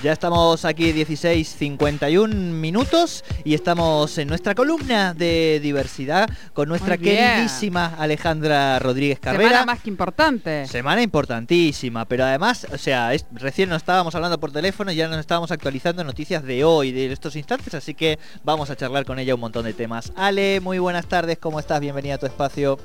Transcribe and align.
Ya 0.00 0.12
estamos 0.12 0.64
aquí 0.64 0.92
16.51 0.92 2.28
minutos 2.32 3.24
y 3.42 3.54
estamos 3.54 4.16
en 4.18 4.28
nuestra 4.28 4.54
columna 4.54 5.12
de 5.12 5.58
diversidad 5.60 6.28
con 6.52 6.68
nuestra 6.68 6.96
queridísima 6.96 7.96
Alejandra 7.98 8.78
Rodríguez 8.78 9.18
Carrera. 9.18 9.48
Semana 9.48 9.66
más 9.66 9.80
que 9.80 9.90
importante. 9.90 10.66
Semana 10.68 11.02
importantísima, 11.02 12.04
pero 12.04 12.24
además, 12.24 12.64
o 12.72 12.78
sea, 12.78 13.12
es- 13.12 13.26
recién 13.32 13.70
nos 13.70 13.78
estábamos 13.78 14.14
hablando 14.14 14.38
por 14.38 14.52
teléfono 14.52 14.92
y 14.92 14.94
ya 14.94 15.08
nos 15.08 15.18
estábamos 15.18 15.50
actualizando 15.50 16.04
noticias 16.04 16.44
de 16.44 16.62
hoy, 16.62 16.92
de 16.92 17.12
estos 17.12 17.34
instantes, 17.34 17.74
así 17.74 17.94
que 17.94 18.20
vamos 18.44 18.70
a 18.70 18.76
charlar 18.76 19.04
con 19.04 19.18
ella 19.18 19.34
un 19.34 19.40
montón 19.40 19.64
de 19.64 19.72
temas. 19.74 20.12
Ale, 20.14 20.60
muy 20.60 20.78
buenas 20.78 21.06
tardes, 21.06 21.38
¿cómo 21.38 21.58
estás? 21.58 21.80
Bienvenida 21.80 22.14
a 22.14 22.18
tu 22.18 22.26
espacio. 22.26 22.78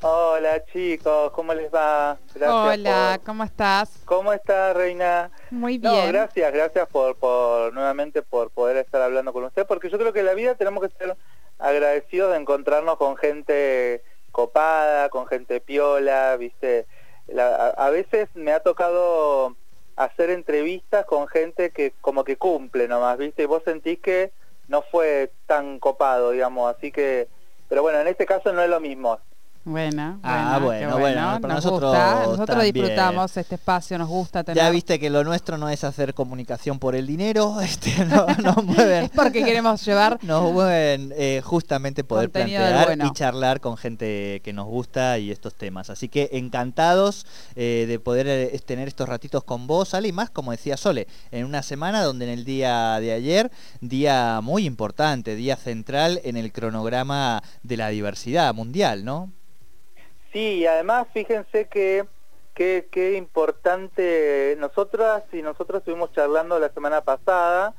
Hola 0.00 0.64
chicos, 0.66 1.32
¿cómo 1.32 1.52
les 1.54 1.72
va? 1.74 2.16
Gracias 2.34 2.54
Hola, 2.54 3.14
por- 3.18 3.26
¿cómo 3.26 3.42
estás? 3.44 4.02
¿Cómo 4.04 4.32
está 4.32 4.72
Reina? 4.72 5.30
Muy 5.50 5.78
No, 5.78 5.90
bien. 5.90 6.12
gracias, 6.12 6.52
gracias 6.52 6.88
por, 6.88 7.16
por 7.16 7.72
nuevamente 7.74 8.22
por 8.22 8.50
poder 8.50 8.76
estar 8.76 9.02
hablando 9.02 9.32
con 9.32 9.44
usted, 9.44 9.66
porque 9.66 9.90
yo 9.90 9.98
creo 9.98 10.12
que 10.12 10.20
en 10.20 10.26
la 10.26 10.34
vida 10.34 10.54
tenemos 10.54 10.86
que 10.86 10.96
ser 10.96 11.16
agradecidos 11.58 12.30
de 12.30 12.38
encontrarnos 12.38 12.96
con 12.96 13.16
gente 13.16 14.04
copada, 14.30 15.08
con 15.08 15.26
gente 15.26 15.60
piola, 15.60 16.36
viste. 16.36 16.86
La- 17.26 17.56
a, 17.56 17.86
a 17.86 17.90
veces 17.90 18.28
me 18.34 18.52
ha 18.52 18.60
tocado 18.60 19.56
hacer 19.96 20.30
entrevistas 20.30 21.04
con 21.06 21.26
gente 21.26 21.70
que 21.70 21.92
como 22.00 22.22
que 22.22 22.36
cumple 22.36 22.86
nomás, 22.86 23.18
viste, 23.18 23.42
y 23.42 23.46
vos 23.46 23.62
sentís 23.64 23.98
que 23.98 24.32
no 24.68 24.82
fue 24.82 25.32
tan 25.46 25.80
copado, 25.80 26.30
digamos, 26.30 26.72
así 26.72 26.92
que, 26.92 27.26
pero 27.68 27.82
bueno, 27.82 27.98
en 27.98 28.06
este 28.06 28.26
caso 28.26 28.52
no 28.52 28.62
es 28.62 28.70
lo 28.70 28.78
mismo. 28.78 29.18
Bueno, 29.68 30.18
Ah, 30.22 30.58
bueno, 30.62 30.98
bueno, 30.98 31.38
para 31.42 31.54
nos 31.54 31.64
nosotros 31.64 31.90
gusta. 31.90 32.26
Nosotros 32.26 32.62
disfrutamos 32.62 33.36
este 33.36 33.56
espacio, 33.56 33.98
nos 33.98 34.08
gusta 34.08 34.42
tener. 34.42 34.56
Ya 34.56 34.70
viste 34.70 34.98
que 34.98 35.10
lo 35.10 35.22
nuestro 35.24 35.58
no 35.58 35.68
es 35.68 35.84
hacer 35.84 36.14
comunicación 36.14 36.78
por 36.78 36.96
el 36.96 37.06
dinero, 37.06 37.60
este, 37.60 38.06
no, 38.06 38.26
nos 38.42 38.64
mueven. 38.64 39.04
Es 39.04 39.10
porque 39.10 39.44
queremos 39.44 39.84
llevar 39.84 40.18
Nos 40.22 40.50
mueven 40.52 41.12
eh, 41.16 41.42
justamente 41.44 42.02
poder 42.02 42.30
plantear 42.30 42.86
bueno. 42.86 43.06
y 43.06 43.12
charlar 43.12 43.60
con 43.60 43.76
gente 43.76 44.40
que 44.42 44.54
nos 44.54 44.66
gusta 44.66 45.18
y 45.18 45.30
estos 45.30 45.54
temas. 45.54 45.90
Así 45.90 46.08
que 46.08 46.30
encantados 46.32 47.26
eh, 47.54 47.84
de 47.86 47.98
poder 47.98 48.26
eh, 48.26 48.58
tener 48.64 48.88
estos 48.88 49.06
ratitos 49.06 49.44
con 49.44 49.66
vos, 49.66 49.92
Ale, 49.92 50.08
y 50.08 50.12
más 50.12 50.30
como 50.30 50.52
decía 50.52 50.78
Sole, 50.78 51.06
en 51.30 51.44
una 51.44 51.62
semana 51.62 52.02
donde 52.02 52.24
en 52.24 52.30
el 52.30 52.46
día 52.46 52.98
de 53.00 53.12
ayer, 53.12 53.50
día 53.82 54.40
muy 54.42 54.64
importante, 54.64 55.34
día 55.34 55.56
central 55.56 56.22
en 56.24 56.38
el 56.38 56.52
cronograma 56.52 57.42
de 57.62 57.76
la 57.76 57.88
diversidad 57.88 58.54
mundial, 58.54 59.04
¿no? 59.04 59.30
Sí, 60.32 60.58
y 60.58 60.66
además 60.66 61.06
fíjense 61.12 61.66
que 61.68 62.04
qué 62.54 62.88
qué 62.90 63.14
importante, 63.16 64.56
nosotras 64.58 65.22
y 65.32 65.42
nosotros 65.42 65.78
estuvimos 65.78 66.12
charlando 66.12 66.58
la 66.58 66.68
semana 66.70 67.00
pasada 67.02 67.74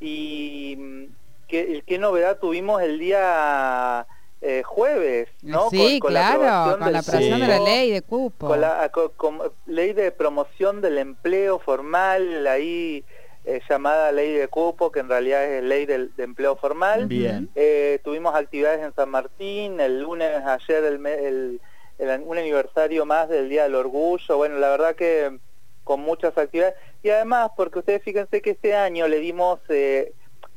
y 0.00 1.08
qué, 1.48 1.82
qué 1.86 1.98
novedad 1.98 2.38
tuvimos 2.38 2.82
el 2.82 2.98
día 2.98 4.06
eh, 4.40 4.62
jueves, 4.64 5.28
¿no? 5.42 5.70
Sí, 5.70 5.98
claro, 6.00 6.42
aprobación 6.42 6.80
con 6.80 6.92
la 6.92 6.98
aprobación 6.98 7.40
de 7.40 7.46
la 7.48 7.60
ley 7.60 7.90
de 7.90 8.02
cupo. 8.02 8.48
Con 8.48 8.60
la 8.60 8.90
con 9.16 9.40
ley 9.66 9.92
de 9.92 10.12
promoción 10.12 10.80
del 10.80 10.98
empleo 10.98 11.58
formal, 11.58 12.46
ahí 12.46 13.04
eh, 13.44 13.60
llamada 13.68 14.12
ley 14.12 14.32
de 14.32 14.48
cupo, 14.48 14.90
que 14.92 15.00
en 15.00 15.08
realidad 15.08 15.44
es 15.44 15.62
ley 15.62 15.86
del, 15.86 16.14
de 16.16 16.24
empleo 16.24 16.56
formal. 16.56 17.06
Bien. 17.06 17.48
Eh, 17.54 18.00
tuvimos 18.04 18.34
actividades 18.34 18.84
en 18.84 18.92
San 18.94 19.08
Martín, 19.08 19.80
el 19.80 20.00
lunes, 20.00 20.30
ayer, 20.44 20.84
el- 20.84 21.60
el- 21.98 22.20
un 22.22 22.38
aniversario 22.38 23.04
más 23.06 23.28
del 23.28 23.48
Día 23.48 23.64
del 23.64 23.74
Orgullo. 23.74 24.36
Bueno, 24.36 24.56
la 24.58 24.70
verdad 24.70 24.94
que 24.96 25.38
con 25.84 26.00
muchas 26.00 26.36
actividades. 26.36 26.74
Y 27.02 27.10
además, 27.10 27.50
porque 27.56 27.78
ustedes 27.78 28.02
fíjense 28.02 28.42
que 28.42 28.50
este 28.50 28.74
año 28.74 29.06
le 29.06 29.18
dimos, 29.20 29.60
eh, 29.68 30.12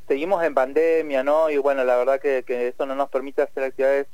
seguimos 0.08 0.42
en 0.42 0.54
pandemia, 0.54 1.22
¿no? 1.22 1.50
Y 1.50 1.56
bueno, 1.58 1.84
la 1.84 1.96
verdad 1.96 2.20
que, 2.20 2.42
que 2.42 2.68
eso 2.68 2.84
no 2.86 2.94
nos 2.96 3.08
permite 3.10 3.42
hacer 3.42 3.62
actividades 3.62 4.06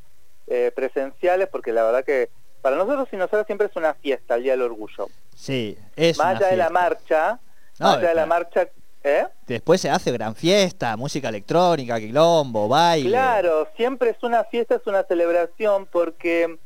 eh, 0.49 0.71
presenciales, 0.77 1.49
porque 1.49 1.73
la 1.73 1.83
verdad 1.85 2.05
que 2.05 2.29
para 2.63 2.77
nosotros 2.77 3.09
y 3.13 3.17
nosotras 3.17 3.47
siempre 3.47 3.67
es 3.69 3.75
una 3.77 3.95
fiesta 3.95 4.35
el 4.37 4.43
Día 4.43 4.53
del 4.53 4.63
Orgullo. 4.63 5.09
Sí, 5.35 5.77
es 5.97 6.19
más 6.19 6.37
allá 6.37 6.49
de 6.49 6.57
la 6.57 6.71
marcha, 6.71 7.41
No, 7.81 7.87
más 7.87 7.97
allá 7.99 8.09
de 8.11 8.15
la 8.15 8.27
marcha, 8.27 8.69
¿eh? 9.03 9.27
Después 9.47 9.81
se 9.81 9.89
hace 9.91 10.13
gran 10.13 10.35
fiesta, 10.35 10.97
música 10.97 11.31
electrónica, 11.31 11.99
quilombo, 11.99 12.69
baile. 12.69 13.09
Claro, 13.11 13.69
siempre 13.77 14.11
es 14.11 14.23
una 14.23 14.45
fiesta, 14.45 14.75
es 14.77 14.87
una 14.87 15.03
celebración 15.05 15.87
porque 15.87 16.59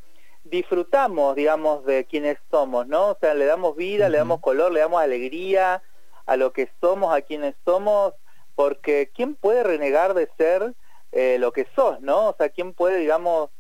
disfrutamos, 0.45 1.37
digamos, 1.37 1.85
de 1.85 2.05
quienes 2.05 2.39
somos, 2.51 2.87
¿no? 2.87 3.11
O 3.11 3.19
sea, 3.21 3.35
le 3.35 3.45
damos 3.45 3.77
vida, 3.77 4.09
le 4.09 4.19
damos 4.19 4.41
color, 4.41 4.73
le 4.73 4.81
damos 4.81 5.01
alegría 5.01 5.83
a 6.27 6.37
lo 6.37 6.53
que 6.53 6.71
somos, 6.81 7.15
a 7.15 7.23
quienes 7.23 7.55
somos, 7.65 8.15
porque 8.55 9.11
¿quién 9.15 9.35
puede 9.35 9.63
renegar 9.63 10.15
de 10.15 10.29
ser 10.37 10.75
eh, 11.13 11.37
lo 11.39 11.53
que 11.53 11.67
sos, 11.75 12.01
¿no? 12.01 12.29
O 12.29 12.37
sea, 12.37 12.49
¿quién 12.49 12.73
puede, 12.73 12.99
digamos, 12.99 13.51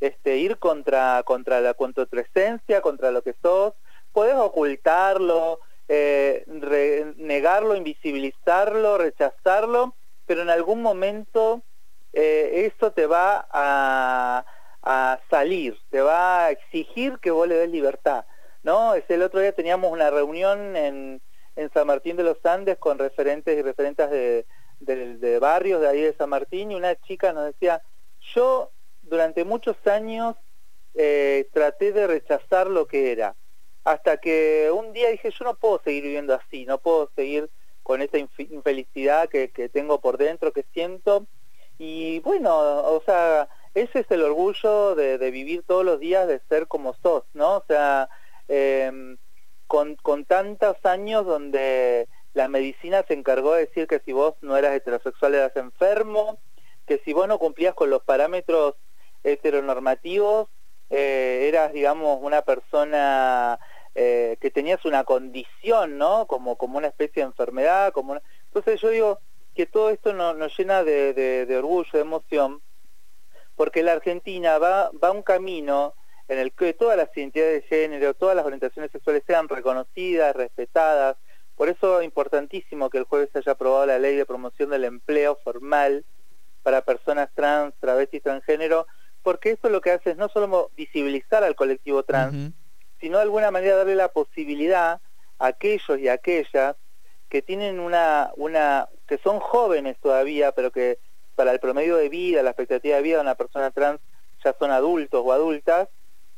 este, 0.00 0.36
ir 0.36 0.58
contra, 0.58 1.22
contra, 1.24 1.60
la, 1.60 1.74
contra 1.74 2.06
tu 2.06 2.18
esencia, 2.18 2.80
contra 2.80 3.10
lo 3.10 3.22
que 3.22 3.34
sos? 3.42 3.74
Podés 4.12 4.34
ocultarlo, 4.34 5.60
eh, 5.88 6.44
negarlo, 7.16 7.74
invisibilizarlo, 7.74 8.98
rechazarlo, 8.98 9.94
pero 10.26 10.42
en 10.42 10.50
algún 10.50 10.82
momento 10.82 11.62
eh, 12.12 12.70
eso 12.72 12.92
te 12.92 13.06
va 13.06 13.46
a, 13.50 14.44
a 14.82 15.20
salir, 15.30 15.78
te 15.90 16.00
va 16.00 16.46
a 16.46 16.50
exigir 16.50 17.18
que 17.20 17.30
vos 17.30 17.46
le 17.48 17.56
des 17.56 17.70
libertad, 17.70 18.26
¿no? 18.62 18.94
Es 18.94 19.04
el 19.08 19.22
otro 19.22 19.40
día 19.40 19.52
teníamos 19.52 19.92
una 19.92 20.10
reunión 20.10 20.76
en, 20.76 21.22
en 21.56 21.70
San 21.72 21.86
Martín 21.86 22.16
de 22.16 22.24
los 22.24 22.44
Andes 22.44 22.78
con 22.78 22.98
referentes 22.98 23.56
y 23.56 23.62
referentas 23.62 24.10
de, 24.10 24.46
de- 24.80 25.38
barrios 25.38 25.80
de 25.80 25.88
ahí 25.88 26.00
de 26.02 26.14
San 26.14 26.30
Martín 26.30 26.72
y 26.72 26.74
una 26.74 26.96
chica 26.96 27.32
nos 27.32 27.46
decía, 27.46 27.82
yo 28.34 28.72
durante 29.02 29.44
muchos 29.44 29.76
años 29.86 30.36
eh, 30.94 31.48
traté 31.52 31.92
de 31.92 32.06
rechazar 32.06 32.66
lo 32.68 32.86
que 32.86 33.12
era, 33.12 33.36
hasta 33.84 34.18
que 34.18 34.70
un 34.72 34.92
día 34.92 35.08
dije, 35.10 35.30
yo 35.30 35.44
no 35.44 35.56
puedo 35.58 35.80
seguir 35.84 36.04
viviendo 36.04 36.34
así, 36.34 36.66
no 36.66 36.78
puedo 36.80 37.10
seguir 37.16 37.50
con 37.82 38.00
esta 38.02 38.18
infelicidad 38.18 39.28
que, 39.28 39.50
que 39.50 39.68
tengo 39.68 40.00
por 40.00 40.18
dentro, 40.18 40.52
que 40.52 40.64
siento, 40.72 41.26
y 41.78 42.20
bueno, 42.20 42.50
o 42.54 43.02
sea, 43.04 43.48
ese 43.74 44.00
es 44.00 44.10
el 44.10 44.22
orgullo 44.22 44.94
de, 44.94 45.18
de 45.18 45.30
vivir 45.30 45.62
todos 45.66 45.84
los 45.84 45.98
días, 46.00 46.26
de 46.28 46.40
ser 46.48 46.68
como 46.68 46.94
sos, 47.02 47.24
¿no? 47.32 47.56
O 47.58 47.64
sea, 47.66 48.08
em, 48.48 49.16
con, 49.66 49.96
con 49.96 50.24
tantos 50.26 50.76
años 50.84 51.24
donde 51.26 52.08
la 52.34 52.48
medicina 52.48 53.04
se 53.08 53.14
encargó 53.14 53.54
de 53.54 53.66
decir 53.66 53.86
que 53.86 54.00
si 54.04 54.12
vos 54.12 54.34
no 54.42 54.56
eras 54.56 54.74
heterosexual 54.74 55.34
eras 55.34 55.56
enfermo, 55.56 56.40
que 56.86 57.00
si 57.04 57.12
vos 57.12 57.28
no 57.28 57.38
cumplías 57.38 57.74
con 57.74 57.90
los 57.90 58.02
parámetros 58.02 58.74
heteronormativos, 59.22 60.48
eh, 60.90 61.46
eras, 61.48 61.72
digamos, 61.72 62.18
una 62.22 62.42
persona 62.42 63.58
eh, 63.94 64.36
que 64.40 64.50
tenías 64.50 64.84
una 64.84 65.04
condición, 65.04 65.98
¿no? 65.98 66.26
Como, 66.26 66.56
como 66.56 66.78
una 66.78 66.88
especie 66.88 67.22
de 67.22 67.28
enfermedad, 67.28 67.92
como 67.92 68.12
una... 68.12 68.22
Entonces 68.46 68.80
yo 68.80 68.88
digo 68.90 69.20
que 69.54 69.66
todo 69.66 69.90
esto 69.90 70.12
no- 70.12 70.34
nos 70.34 70.56
llena 70.58 70.84
de, 70.84 71.14
de- 71.14 71.46
de 71.46 71.56
orgullo, 71.56 71.88
de 71.92 72.00
emoción, 72.00 72.62
porque 73.56 73.82
la 73.82 73.92
Argentina 73.92 74.58
va, 74.58 74.90
va 75.02 75.12
un 75.12 75.22
camino 75.22 75.94
en 76.28 76.38
el 76.38 76.52
que 76.52 76.72
todas 76.72 76.96
las 76.96 77.14
identidades 77.16 77.62
de 77.62 77.68
género, 77.68 78.14
todas 78.14 78.36
las 78.36 78.46
orientaciones 78.46 78.90
sexuales 78.90 79.22
sean 79.26 79.48
reconocidas, 79.48 80.34
respetadas. 80.34 81.16
Por 81.56 81.68
eso 81.68 82.00
es 82.00 82.04
importantísimo 82.04 82.88
que 82.90 82.98
el 82.98 83.04
jueves 83.04 83.28
se 83.32 83.38
haya 83.38 83.52
aprobado 83.52 83.86
la 83.86 83.98
ley 83.98 84.16
de 84.16 84.26
promoción 84.26 84.70
del 84.70 84.84
empleo 84.84 85.38
formal 85.44 86.04
para 86.62 86.82
personas 86.82 87.28
trans, 87.34 87.74
travestis, 87.80 88.22
transgénero, 88.22 88.86
porque 89.22 89.50
eso 89.50 89.68
lo 89.68 89.80
que 89.80 89.90
hace 89.90 90.10
es 90.10 90.16
no 90.16 90.28
solo 90.28 90.70
visibilizar 90.76 91.44
al 91.44 91.54
colectivo 91.54 92.02
trans, 92.02 92.52
sino 93.00 93.18
de 93.18 93.24
alguna 93.24 93.50
manera 93.50 93.76
darle 93.76 93.94
la 93.94 94.08
posibilidad 94.08 95.00
a 95.38 95.46
aquellos 95.46 95.98
y 95.98 96.08
aquellas 96.08 96.76
que 97.28 97.42
tienen 97.42 97.80
una, 97.80 98.30
una, 98.36 98.88
que 99.06 99.18
son 99.18 99.40
jóvenes 99.40 99.96
todavía, 100.00 100.52
pero 100.52 100.70
que 100.70 100.98
para 101.34 101.52
el 101.52 101.60
promedio 101.60 101.96
de 101.96 102.08
vida, 102.08 102.42
la 102.42 102.50
expectativa 102.50 102.96
de 102.96 103.02
vida 103.02 103.16
de 103.16 103.22
una 103.22 103.34
persona 103.34 103.70
trans 103.70 104.00
ya 104.44 104.54
son 104.58 104.70
adultos 104.70 105.22
o 105.24 105.32
adultas, 105.32 105.88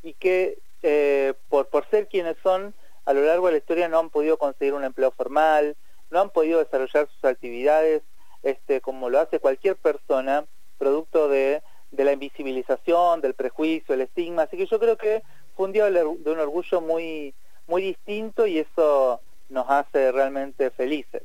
y 0.02 0.12
que 0.14 0.58
eh, 0.82 1.34
por, 1.48 1.68
por 1.68 1.88
ser 1.88 2.08
quienes 2.08 2.36
son, 2.42 2.74
a 3.06 3.12
lo 3.12 3.22
largo 3.22 3.46
de 3.46 3.52
la 3.52 3.58
historia 3.58 3.88
no 3.88 3.98
han 3.98 4.10
podido 4.10 4.36
conseguir 4.36 4.74
un 4.74 4.84
empleo 4.84 5.10
formal, 5.10 5.76
no 6.10 6.20
han 6.20 6.30
podido 6.30 6.58
desarrollar 6.58 7.08
sus 7.08 7.24
actividades 7.24 8.02
este, 8.42 8.80
como 8.80 9.08
lo 9.08 9.20
hace 9.20 9.40
cualquier 9.40 9.76
persona, 9.76 10.44
producto 10.78 11.28
de, 11.28 11.62
de 11.90 12.04
la 12.04 12.12
invisibilización, 12.12 13.20
del 13.20 13.34
prejuicio, 13.34 13.94
el 13.94 14.02
estigma. 14.02 14.42
Así 14.42 14.56
que 14.56 14.66
yo 14.66 14.78
creo 14.78 14.96
que 14.96 15.22
fue 15.56 15.66
un 15.66 15.72
día 15.72 15.90
de 15.90 16.04
un 16.04 16.38
orgullo 16.38 16.80
muy, 16.80 17.34
muy 17.66 17.82
distinto 17.82 18.46
y 18.46 18.58
eso 18.58 19.20
nos 19.48 19.66
hace 19.68 20.12
realmente 20.12 20.70
felices. 20.70 21.22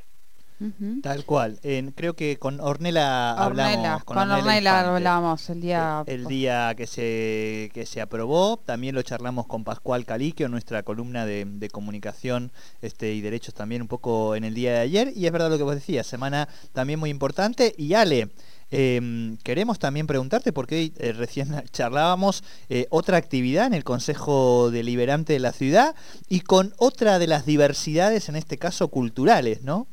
Tal 1.01 1.25
cual. 1.25 1.59
Creo 1.95 2.15
que 2.15 2.37
con 2.37 2.59
Ornella 2.59 3.31
hablamos. 3.31 3.77
Ornella, 3.77 3.99
con 4.03 4.17
Ornella 4.17 4.37
Ornella 4.37 4.57
Infante. 4.57 4.89
hablamos 4.89 5.49
el 5.49 5.61
día... 5.61 6.03
El 6.05 6.25
día 6.25 6.73
que 6.75 6.87
se, 6.87 7.71
que 7.73 7.85
se 7.85 8.01
aprobó, 8.01 8.57
también 8.57 8.95
lo 8.95 9.01
charlamos 9.01 9.47
con 9.47 9.63
Pascual 9.63 10.05
Caliquio 10.05 10.49
nuestra 10.49 10.83
columna 10.83 11.25
de, 11.25 11.45
de 11.45 11.69
comunicación 11.69 12.51
este, 12.81 13.13
y 13.13 13.21
derechos 13.21 13.53
también 13.53 13.81
un 13.81 13.87
poco 13.87 14.35
en 14.35 14.43
el 14.43 14.53
día 14.53 14.73
de 14.73 14.79
ayer. 14.79 15.13
Y 15.15 15.25
es 15.25 15.31
verdad 15.31 15.49
lo 15.49 15.57
que 15.57 15.63
vos 15.63 15.75
decías, 15.75 16.05
semana 16.05 16.49
también 16.73 16.99
muy 16.99 17.09
importante. 17.09 17.73
Y 17.77 17.93
Ale, 17.93 18.29
eh, 18.71 19.37
queremos 19.43 19.79
también 19.79 20.07
preguntarte, 20.07 20.53
porque 20.53 20.91
eh, 20.97 21.13
recién 21.13 21.63
charlábamos 21.71 22.43
eh, 22.69 22.87
otra 22.89 23.17
actividad 23.17 23.67
en 23.67 23.73
el 23.73 23.83
Consejo 23.83 24.71
Deliberante 24.71 25.33
de 25.33 25.39
la 25.39 25.53
Ciudad 25.53 25.95
y 26.27 26.41
con 26.41 26.73
otra 26.77 27.19
de 27.19 27.27
las 27.27 27.45
diversidades, 27.45 28.29
en 28.29 28.35
este 28.35 28.57
caso 28.57 28.89
culturales, 28.89 29.63
¿no? 29.63 29.87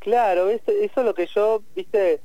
Claro, 0.00 0.48
eso, 0.48 0.70
es 0.72 0.96
lo 0.96 1.14
que 1.14 1.26
yo, 1.26 1.62
viste, 1.74 2.22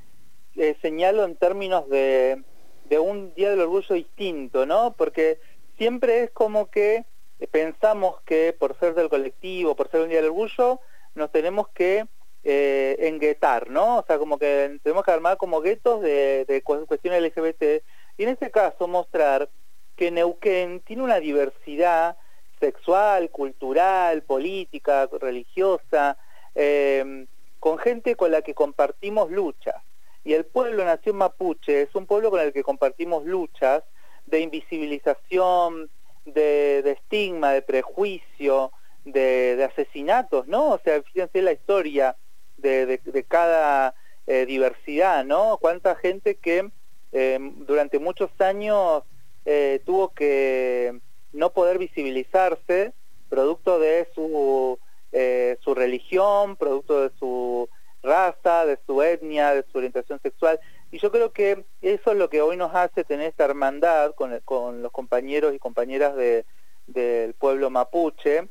eh, 0.56 0.76
señalo 0.82 1.24
en 1.24 1.36
términos 1.36 1.88
de, 1.90 2.42
de 2.84 2.98
un 2.98 3.34
Día 3.34 3.50
del 3.50 3.60
Orgullo 3.62 3.94
distinto, 3.94 4.64
¿no? 4.66 4.94
Porque 4.96 5.40
siempre 5.76 6.24
es 6.24 6.30
como 6.30 6.70
que 6.70 7.04
pensamos 7.50 8.22
que 8.24 8.54
por 8.58 8.78
ser 8.78 8.94
del 8.94 9.10
colectivo, 9.10 9.76
por 9.76 9.90
ser 9.90 10.00
un 10.02 10.08
Día 10.08 10.18
del 10.22 10.30
Orgullo, 10.30 10.80
nos 11.14 11.30
tenemos 11.32 11.68
que 11.70 12.06
eh, 12.44 12.96
enguetar, 13.00 13.68
¿no? 13.70 13.98
O 13.98 14.04
sea, 14.06 14.18
como 14.18 14.38
que 14.38 14.80
tenemos 14.82 15.04
que 15.04 15.10
armar 15.10 15.36
como 15.36 15.60
guetos 15.60 16.00
de, 16.00 16.46
de 16.46 16.62
cu- 16.62 16.86
cuestiones 16.86 17.18
LGBT. 17.20 17.84
Y 18.16 18.22
en 18.24 18.30
este 18.30 18.50
caso 18.50 18.88
mostrar 18.88 19.50
que 19.96 20.10
Neuquén 20.10 20.80
tiene 20.80 21.02
una 21.02 21.20
diversidad 21.20 22.16
sexual, 22.60 23.30
cultural, 23.30 24.22
política, 24.22 25.08
religiosa, 25.20 26.16
eh, 26.54 27.26
con 27.66 27.78
gente 27.78 28.14
con 28.14 28.30
la 28.30 28.42
que 28.42 28.54
compartimos 28.54 29.28
luchas. 29.28 29.74
Y 30.22 30.34
el 30.34 30.44
pueblo 30.44 30.84
Nación 30.84 31.16
Mapuche 31.16 31.82
es 31.82 31.92
un 31.96 32.06
pueblo 32.06 32.30
con 32.30 32.38
el 32.38 32.52
que 32.52 32.62
compartimos 32.62 33.24
luchas 33.24 33.82
de 34.24 34.38
invisibilización, 34.38 35.90
de, 36.26 36.88
estigma, 36.88 37.50
de 37.50 37.62
prejuicio, 37.62 38.70
de, 39.04 39.68
asesinatos, 39.68 40.46
¿no? 40.46 40.74
O 40.74 40.78
sea, 40.78 41.02
fíjense 41.02 41.42
la 41.42 41.50
historia 41.50 42.14
de, 42.56 43.26
cada 43.26 43.96
eh, 44.28 44.46
diversidad, 44.46 45.24
¿no? 45.24 45.58
Cuánta 45.60 45.96
gente 45.96 46.36
que 46.36 46.70
eh, 47.10 47.38
durante 47.66 47.98
muchos 47.98 48.30
años 48.38 49.02
eh, 49.44 49.80
tuvo 49.84 50.10
que 50.10 51.00
no 51.32 51.50
poder 51.50 51.78
visibilizarse 51.78 52.92
producto 53.28 53.80
de 53.80 54.06
su, 54.14 54.78
eh, 55.12 55.56
su 55.62 55.74
religión, 55.74 56.56
producto 56.56 57.02
de 57.02 57.10
su 57.18 57.68
raza, 58.02 58.66
de 58.66 58.78
su 58.86 59.02
etnia, 59.02 59.54
de 59.54 59.64
su 59.70 59.78
orientación 59.78 60.20
sexual. 60.20 60.60
Y 60.92 60.98
yo 60.98 61.10
creo 61.10 61.32
que 61.32 61.64
eso 61.82 62.12
es 62.12 62.16
lo 62.16 62.30
que 62.30 62.40
hoy 62.42 62.56
nos 62.56 62.74
hace 62.74 63.04
tener 63.04 63.28
esta 63.28 63.44
hermandad 63.44 64.14
con, 64.14 64.32
el- 64.32 64.42
con 64.42 64.82
los 64.82 64.92
compañeros 64.92 65.54
y 65.54 65.58
compañeras 65.58 66.14
de- 66.16 66.44
del 66.86 67.34
pueblo 67.34 67.68
mapuche 67.70 68.48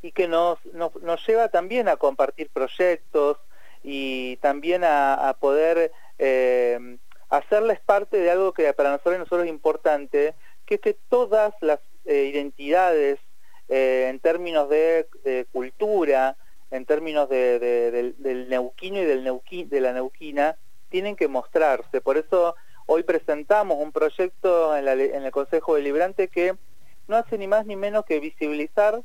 y 0.00 0.12
que 0.12 0.28
nos, 0.28 0.64
nos, 0.66 0.94
nos 1.02 1.26
lleva 1.26 1.48
también 1.48 1.88
a 1.88 1.96
compartir 1.96 2.50
proyectos 2.50 3.38
y 3.82 4.36
también 4.36 4.82
a, 4.84 5.36
poder 5.40 5.92
eh, 6.18 6.98
hacerles 7.28 7.80
parte 7.80 8.18
de 8.18 8.30
algo 8.30 8.52
que 8.52 8.72
para 8.74 8.90
nosotros, 8.90 9.18
nosotros 9.18 9.44
es 9.44 9.50
importante, 9.50 10.34
que 10.66 10.76
es 10.76 10.80
que 10.80 10.94
todas 11.08 11.54
las 11.60 11.80
eh, 12.04 12.30
identidades 12.32 13.18
eh, 13.74 14.08
en 14.10 14.20
términos 14.20 14.68
de, 14.68 15.08
de 15.24 15.46
cultura, 15.50 16.36
en 16.70 16.84
términos 16.84 17.28
de, 17.28 17.58
de- 17.58 17.90
del, 17.90 18.14
del 18.18 18.48
neuquino 18.48 18.98
y 19.00 19.04
del 19.06 19.24
neuqui- 19.24 19.66
de 19.68 19.80
la 19.80 19.92
neuquina, 19.92 20.56
tienen 20.90 21.16
que 21.16 21.26
mostrarse. 21.28 22.00
Por 22.02 22.16
eso 22.18 22.54
hoy 22.86 23.02
presentamos 23.02 23.78
un 23.78 23.92
proyecto 23.92 24.76
en, 24.76 24.84
la 24.84 24.94
le- 24.94 25.16
en 25.16 25.22
el 25.24 25.30
Consejo 25.30 25.74
Deliberante 25.76 26.28
que 26.28 26.54
no 27.08 27.16
hace 27.16 27.38
ni 27.38 27.46
más 27.46 27.64
ni 27.64 27.76
menos 27.76 28.04
que 28.04 28.20
visibilizar 28.20 29.02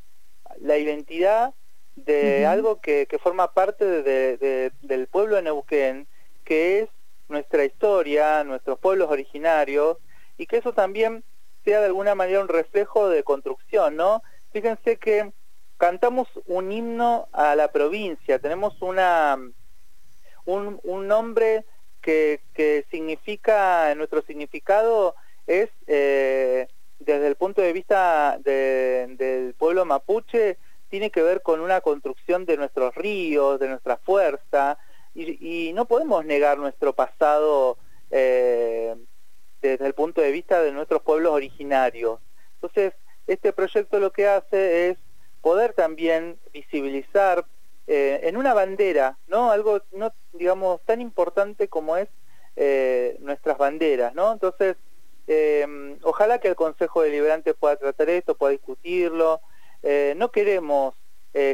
la 0.59 0.77
identidad 0.77 1.53
de 1.95 2.45
algo 2.45 2.79
que, 2.81 3.07
que 3.07 3.19
forma 3.19 3.53
parte 3.53 3.85
de- 3.85 4.37
de- 4.37 4.71
del 4.81 5.07
pueblo 5.07 5.35
de 5.37 5.43
Neuquén, 5.43 6.07
que 6.43 6.79
es 6.79 6.89
nuestra 7.29 7.63
historia, 7.65 8.43
nuestros 8.43 8.79
pueblos 8.79 9.09
originarios, 9.09 9.97
y 10.37 10.45
que 10.45 10.57
eso 10.57 10.73
también 10.73 11.23
sea 11.65 11.79
de 11.79 11.87
alguna 11.87 12.15
manera 12.15 12.39
un 12.39 12.47
reflejo 12.47 13.09
de 13.09 13.23
construcción, 13.23 13.95
¿no? 13.95 14.21
Fíjense 14.57 14.97
que 14.97 15.33
cantamos 15.77 16.27
un 16.47 16.71
himno 16.71 17.29
a 17.31 17.55
la 17.55 17.71
provincia, 17.71 18.39
tenemos 18.39 18.81
una 18.81 19.37
un, 20.45 21.07
nombre 21.07 21.63
que, 22.01 22.41
que 22.55 22.83
significa, 22.89 23.93
nuestro 23.93 24.23
significado 24.23 25.13
es, 25.45 25.69
eh, 25.85 26.67
desde 26.97 27.27
el 27.27 27.35
punto 27.35 27.61
de 27.61 27.71
vista 27.71 28.39
de- 28.43 29.05
del 29.19 29.53
pueblo 29.53 29.85
mapuche, 29.85 30.57
tiene 30.89 31.11
que 31.11 31.21
ver 31.21 31.43
con 31.43 31.59
una 31.59 31.81
construcción 31.81 32.43
de 32.47 32.57
nuestros 32.57 32.95
ríos, 32.95 33.59
de 33.59 33.67
nuestra 33.69 33.97
fuerza, 33.97 34.79
y, 35.13 35.67
y 35.67 35.73
no 35.73 35.85
podemos 35.85 36.25
negar 36.25 36.57
nuestro 36.57 36.93
pasado 36.93 37.77
eh, 38.09 38.95
desde 39.61 39.85
el 39.85 39.93
punto 39.93 40.19
de 40.21 40.31
vista 40.31 40.63
de 40.63 40.71
nuestros 40.71 41.03
pueblos 41.03 41.31
originarios. 41.33 42.19
Entonces, 42.55 42.95
este 43.27 43.53
proyecto 43.53 43.99
lo 43.99 44.11
que 44.11 44.27
hace 44.27 44.89
es 44.89 44.97
poder 45.41 45.73
también 45.73 46.39
visibilizar 46.53 47.45
eh, 47.85 48.21
en 48.23 48.37
una 48.37 48.53
bandera, 48.53 49.17
¿no? 49.27 49.51
Algo, 49.51 49.81
no, 49.91 50.11
digamos, 50.33 50.81
tan 50.85 50.99
importante 50.99 51.67
como 51.67 51.95
es 51.95 52.09
eh, 52.59 53.17
nuestras 53.19 53.57
banderas, 53.59 54.15
¿no? 54.15 54.33
Entonces, 54.33 54.77
eh, 55.27 55.95
ojalá 56.01 56.39
que 56.39 56.47
el 56.47 56.55
Consejo 56.55 57.03
Deliberante 57.03 57.53
pueda 57.53 57.75
tratar 57.75 58.09
esto, 58.09 58.35
pueda 58.35 58.51
discutirlo. 58.51 59.41
Eh, 59.83 60.15
no 60.17 60.31
queremos 60.31 60.95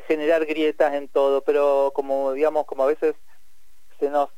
generar 0.07 0.45
grietas 0.45 0.93
en 0.93 1.09
todo, 1.09 1.41
pero 1.41 1.91
como, 1.93 2.31
digamos, 2.31 2.65
como 2.65 2.83
a 2.83 2.87
veces 2.87 3.15
se 3.99 4.09
nos 4.09 4.29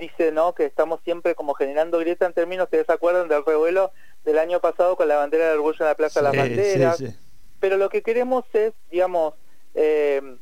dice, 0.00 0.32
¿no? 0.32 0.54
Que 0.54 0.64
estamos 0.64 1.00
siempre 1.04 1.34
como 1.34 1.54
generando 1.54 1.98
grietas 1.98 2.28
en 2.28 2.34
términos 2.34 2.68
que 2.68 2.84
se 2.84 2.92
acuerdan 2.92 3.28
del 3.28 3.44
revuelo 3.44 3.92
del 4.24 4.38
año 4.38 4.60
pasado 4.60 4.96
con 4.96 5.06
la 5.06 5.16
bandera 5.16 5.46
de 5.46 5.52
orgullo 5.52 5.76
en 5.80 5.86
la 5.86 5.94
Plaza 5.94 6.20
de 6.20 6.24
las 6.24 6.36
Banderas 6.36 6.96
sí, 6.96 7.06
sí. 7.06 7.14
pero 7.60 7.76
lo 7.76 7.88
que 7.88 8.02
queremos 8.02 8.44
es, 8.52 8.72
digamos, 8.90 9.34
eh, 9.74 10.36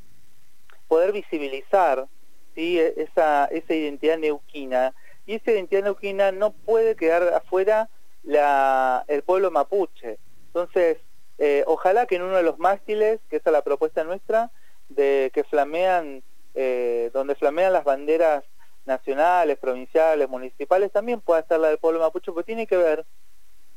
poder 0.88 1.12
visibilizar 1.12 2.06
¿sí? 2.54 2.78
E- 2.78 2.94
esa, 2.96 3.46
esa 3.46 3.74
identidad 3.74 4.18
neuquina. 4.18 4.94
Y 5.26 5.34
esa 5.34 5.50
identidad 5.50 5.82
neuquina 5.82 6.32
no 6.32 6.52
puede 6.52 6.96
quedar 6.96 7.22
afuera 7.34 7.90
la, 8.22 9.04
el 9.08 9.22
pueblo 9.22 9.50
mapuche. 9.50 10.18
Entonces, 10.46 10.98
eh, 11.38 11.64
ojalá 11.66 12.06
que 12.06 12.16
en 12.16 12.22
uno 12.22 12.36
de 12.36 12.42
los 12.42 12.58
mástiles, 12.58 13.20
que 13.28 13.36
esa 13.36 13.50
es 13.50 13.52
la 13.52 13.62
propuesta 13.62 14.04
nuestra, 14.04 14.50
de 14.88 15.30
que 15.34 15.44
flamean, 15.44 16.22
eh, 16.54 17.10
donde 17.12 17.34
flamean 17.34 17.72
las 17.72 17.84
banderas 17.84 18.42
nacionales, 18.88 19.58
provinciales, 19.58 20.28
municipales, 20.28 20.90
también 20.90 21.20
pueda 21.20 21.40
estar 21.40 21.60
la 21.60 21.68
del 21.68 21.78
pueblo 21.78 22.00
mapuche, 22.00 22.32
porque 22.32 22.46
tiene 22.46 22.66
que 22.66 22.76
ver 22.76 23.06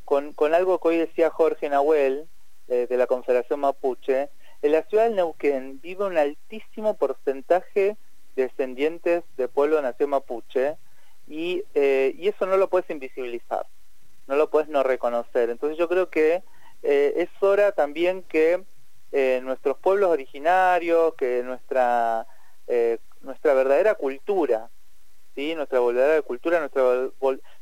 con, 0.05 0.53
algo 0.53 0.79
que 0.79 0.87
hoy 0.89 0.97
decía 0.97 1.29
Jorge 1.29 1.69
Nahuel, 1.69 2.27
eh, 2.67 2.87
de 2.89 2.97
la 2.97 3.07
Confederación 3.07 3.59
Mapuche, 3.59 4.29
en 4.61 4.71
la 4.71 4.83
ciudad 4.83 5.05
del 5.05 5.15
Neuquén 5.15 5.79
vive 5.81 6.05
un 6.05 6.17
altísimo 6.17 6.95
porcentaje 6.95 7.97
de 8.35 8.43
descendientes 8.43 9.23
del 9.37 9.49
pueblo 9.49 9.77
de 9.77 9.83
nación 9.83 10.11
mapuche 10.11 10.77
y, 11.27 11.63
eh, 11.73 12.15
eso 12.19 12.45
no 12.45 12.57
lo 12.57 12.69
puedes 12.69 12.89
invisibilizar, 12.89 13.65
no 14.27 14.35
lo 14.35 14.49
puedes 14.49 14.69
no 14.69 14.83
reconocer. 14.83 15.49
Entonces 15.49 15.77
yo 15.77 15.89
creo 15.89 16.09
que 16.09 16.43
eh, 16.83 17.13
es 17.15 17.29
hora 17.41 17.71
también 17.71 18.23
que 18.23 18.63
nuestros 19.43 19.77
pueblos 19.77 20.09
originarios, 20.09 21.15
que 21.15 21.43
nuestra, 21.43 22.25
nuestra 23.21 23.53
verdadera 23.53 23.95
cultura, 23.95 24.69
¿sí? 25.35 25.55
nuestra 25.55 25.79
verdadera 25.79 26.21
cultura, 26.21 26.59
nuestra, 26.59 26.83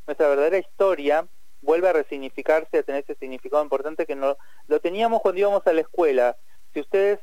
nuestra 0.06 0.28
verdadera 0.28 0.58
historia, 0.58 1.28
vuelve 1.62 1.90
a 1.90 1.94
resignificarse, 1.94 2.80
a 2.80 2.84
tener 2.84 3.04
ese 3.04 3.16
significado 3.16 3.64
importante 3.64 4.06
que 4.06 4.16
no 4.16 4.38
lo 4.68 4.80
teníamos 4.80 5.22
cuando 5.22 5.40
íbamos 5.40 5.66
a 5.68 5.74
la 5.74 5.82
escuela. 5.82 6.38
Si 6.74 6.80
ustedes 6.80 7.20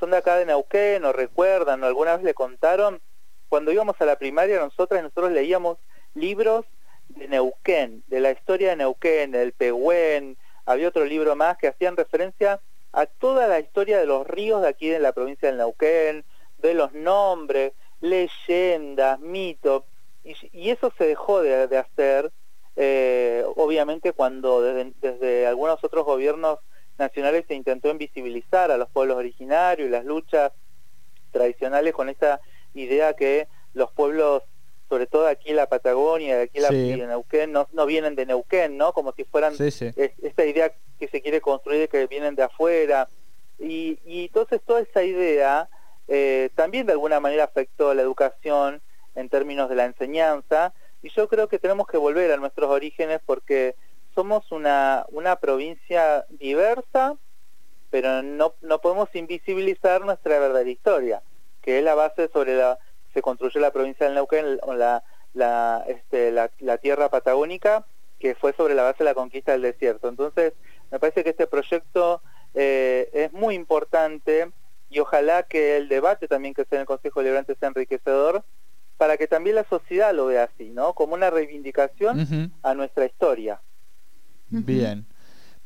son 0.00 0.10
de 0.10 0.16
acá 0.16 0.36
de 0.36 0.46
Neuquén 0.46 1.04
o 1.04 1.12
recuerdan 1.12 1.82
o 1.82 1.86
alguna 1.86 2.16
vez 2.16 2.24
le 2.24 2.34
contaron, 2.34 3.00
cuando 3.48 3.72
íbamos 3.72 3.96
a 4.00 4.06
la 4.06 4.16
primaria 4.16 4.58
nosotras 4.58 5.02
nosotros 5.02 5.32
leíamos 5.32 5.78
libros 6.14 6.64
de 7.08 7.28
Neuquén, 7.28 8.02
de 8.06 8.20
la 8.20 8.30
historia 8.30 8.70
de 8.70 8.76
Neuquén, 8.76 9.30
del 9.30 9.52
Pehuen, 9.52 10.36
había 10.66 10.88
otro 10.88 11.04
libro 11.04 11.34
más 11.36 11.56
que 11.56 11.68
hacían 11.68 11.96
referencia 11.96 12.60
a 12.92 13.06
toda 13.06 13.46
la 13.46 13.60
historia 13.60 13.98
de 13.98 14.06
los 14.06 14.26
ríos 14.26 14.62
de 14.62 14.68
aquí 14.68 14.88
de 14.88 14.98
la 14.98 15.12
provincia 15.12 15.48
del 15.48 15.58
Neuquén, 15.58 16.24
de 16.58 16.74
los 16.74 16.92
nombres, 16.92 17.72
leyendas, 18.00 19.18
mitos, 19.20 19.84
y, 20.24 20.34
y 20.52 20.70
eso 20.70 20.92
se 20.96 21.06
dejó 21.06 21.42
de, 21.42 21.66
de 21.68 21.78
hacer 21.78 22.32
eh, 22.76 23.44
obviamente 23.56 24.12
cuando 24.12 24.62
desde, 24.62 24.92
desde 25.00 25.46
algunos 25.46 25.82
otros 25.82 26.04
gobiernos 26.04 26.58
nacionales 26.96 27.44
se 27.48 27.54
intentó 27.54 27.88
invisibilizar 27.90 28.70
a 28.70 28.76
los 28.76 28.88
pueblos 28.90 29.16
originarios 29.16 29.88
y 29.88 29.90
las 29.90 30.04
luchas 30.04 30.52
tradicionales 31.30 31.92
con 31.92 32.08
esta 32.08 32.40
idea 32.74 33.14
que 33.14 33.48
los 33.72 33.92
pueblos, 33.92 34.42
sobre 34.88 35.06
todo 35.06 35.26
aquí 35.26 35.50
en 35.50 35.56
la 35.56 35.66
Patagonia, 35.66 36.40
aquí 36.42 36.58
en, 36.58 36.62
la, 36.62 36.68
en 37.02 37.08
Neuquén, 37.08 37.52
no, 37.52 37.68
no 37.72 37.86
vienen 37.86 38.14
de 38.14 38.26
Neuquén, 38.26 38.76
¿no? 38.76 38.92
Como 38.92 39.12
si 39.12 39.24
fueran 39.24 39.54
Sí, 39.56 39.70
sí. 39.70 39.90
es- 39.96 40.12
esta 40.22 40.44
idea 40.44 40.72
que 40.98 41.08
se 41.08 41.20
quiere 41.22 41.40
construir 41.40 41.88
que 41.88 42.06
vienen 42.06 42.34
de 42.34 42.42
afuera. 42.44 43.08
Y, 43.58 43.98
y 44.04 44.24
entonces 44.26 44.60
toda 44.64 44.80
esa 44.80 45.02
idea 45.02 45.68
eh, 46.08 46.50
también 46.54 46.86
de 46.86 46.92
alguna 46.92 47.20
manera 47.20 47.44
afectó 47.44 47.94
la 47.94 48.02
educación 48.02 48.82
en 49.14 49.28
términos 49.28 49.68
de 49.68 49.76
la 49.76 49.84
enseñanza. 49.84 50.72
Y 51.02 51.10
yo 51.10 51.28
creo 51.28 51.48
que 51.48 51.58
tenemos 51.58 51.86
que 51.86 51.96
volver 51.96 52.32
a 52.32 52.36
nuestros 52.36 52.70
orígenes 52.70 53.20
porque 53.24 53.76
somos 54.14 54.50
una, 54.50 55.06
una 55.10 55.36
provincia 55.36 56.26
diversa, 56.30 57.14
pero 57.90 58.22
no, 58.22 58.54
no 58.60 58.80
podemos 58.80 59.14
invisibilizar 59.14 60.00
nuestra 60.00 60.38
verdadera 60.38 60.70
historia, 60.70 61.22
que 61.62 61.78
es 61.78 61.84
la 61.84 61.94
base 61.94 62.28
sobre 62.32 62.56
la 62.56 62.78
se 63.14 63.22
construyó 63.22 63.60
la 63.60 63.70
provincia 63.70 64.04
del 64.04 64.16
Neuquén, 64.16 64.58
la, 64.76 65.02
la, 65.32 65.84
este, 65.88 66.30
la 66.30 66.78
tierra 66.78 67.08
patagónica, 67.08 67.86
que 68.18 68.34
fue 68.34 68.52
sobre 68.52 68.74
la 68.74 68.82
base 68.82 68.98
de 68.98 69.04
la 69.04 69.14
conquista 69.14 69.52
del 69.52 69.62
desierto. 69.62 70.08
Entonces, 70.08 70.52
me 70.90 70.98
parece 70.98 71.24
que 71.24 71.30
este 71.30 71.46
proyecto 71.46 72.22
eh, 72.54 73.08
es 73.12 73.32
muy 73.32 73.54
importante 73.54 74.50
y 74.90 74.98
ojalá 75.00 75.42
que 75.42 75.76
el 75.76 75.88
debate 75.88 76.28
también 76.28 76.54
que 76.54 76.64
sea 76.64 76.76
en 76.78 76.80
el 76.80 76.86
Consejo 76.86 77.20
Deliberante 77.20 77.56
sea 77.58 77.68
enriquecedor 77.68 78.44
para 78.96 79.16
que 79.16 79.26
también 79.26 79.56
la 79.56 79.64
sociedad 79.64 80.12
lo 80.14 80.26
vea 80.26 80.44
así, 80.44 80.70
¿no? 80.70 80.92
Como 80.92 81.14
una 81.14 81.30
reivindicación 81.30 82.52
a 82.62 82.74
nuestra 82.74 83.06
historia. 83.06 83.60
Bien. 84.48 85.06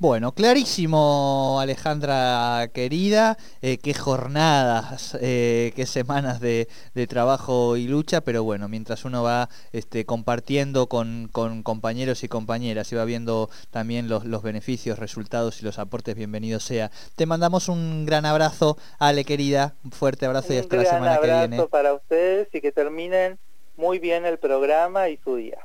Bueno, 0.02 0.32
clarísimo, 0.32 1.58
Alejandra 1.60 2.68
querida, 2.74 3.36
eh, 3.60 3.78
qué 3.78 3.94
jornadas, 3.94 5.16
eh, 5.20 5.72
qué 5.76 5.86
semanas 5.86 6.40
de, 6.40 6.66
de 6.92 7.06
trabajo 7.06 7.76
y 7.76 7.86
lucha, 7.86 8.20
pero 8.20 8.42
bueno, 8.42 8.68
mientras 8.68 9.04
uno 9.04 9.22
va 9.22 9.48
este, 9.70 10.04
compartiendo 10.04 10.88
con, 10.88 11.28
con 11.30 11.62
compañeros 11.62 12.24
y 12.24 12.28
compañeras 12.28 12.90
y 12.90 12.96
va 12.96 13.04
viendo 13.04 13.48
también 13.70 14.08
los, 14.08 14.24
los 14.24 14.42
beneficios, 14.42 14.98
resultados 14.98 15.62
y 15.62 15.64
los 15.64 15.78
aportes, 15.78 16.16
bienvenido 16.16 16.58
sea. 16.58 16.90
Te 17.14 17.24
mandamos 17.24 17.68
un 17.68 18.04
gran 18.04 18.26
abrazo, 18.26 18.76
Ale 18.98 19.24
querida, 19.24 19.76
un 19.84 19.92
fuerte 19.92 20.26
abrazo 20.26 20.52
y 20.52 20.56
Un 20.56 20.62
hasta 20.62 20.76
la 20.78 20.84
semana 20.84 21.18
que 21.20 21.30
abrazo 21.30 21.48
viene. 21.48 21.68
para 21.68 21.94
ustedes 21.94 22.48
y 22.52 22.60
que 22.60 22.72
terminen 22.72 23.38
muy 23.76 24.00
bien 24.00 24.26
el 24.26 24.40
programa 24.40 25.10
y 25.10 25.18
su 25.18 25.36
día. 25.36 25.64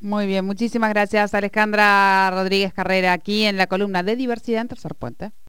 Muy 0.00 0.26
bien, 0.26 0.46
muchísimas 0.46 0.90
gracias 0.90 1.34
Alejandra 1.34 2.30
Rodríguez 2.30 2.72
Carrera 2.72 3.12
aquí 3.12 3.44
en 3.44 3.58
la 3.58 3.66
columna 3.66 4.02
de 4.02 4.16
diversidad 4.16 4.62
en 4.62 4.68
Tercer 4.68 4.94
Puente. 4.94 5.32